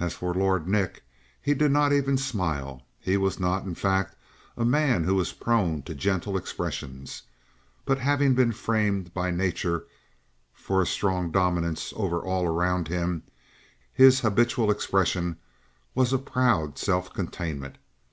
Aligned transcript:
As 0.00 0.12
for 0.12 0.34
Lord 0.34 0.66
Nick, 0.66 1.04
he 1.40 1.54
did 1.54 1.70
not 1.70 1.92
even 1.92 2.18
smile. 2.18 2.82
He 2.98 3.16
was 3.16 3.38
not, 3.38 3.62
in 3.62 3.76
fact, 3.76 4.16
a 4.56 4.64
man 4.64 5.04
who 5.04 5.14
was 5.14 5.32
prone 5.32 5.82
to 5.82 5.94
gentle 5.94 6.36
expressions, 6.36 7.22
but 7.84 7.98
having 7.98 8.34
been 8.34 8.50
framed 8.50 9.14
by 9.14 9.30
nature 9.30 9.84
for 10.52 10.82
a 10.82 10.84
strong 10.84 11.30
dominance 11.30 11.92
over 11.94 12.18
all 12.18 12.44
around 12.44 12.88
him, 12.88 13.22
his 13.92 14.18
habitual 14.18 14.68
expression 14.68 15.36
was 15.94 16.12
a 16.12 16.18
proud 16.18 16.76
self 16.76 17.14
containment. 17.14 17.76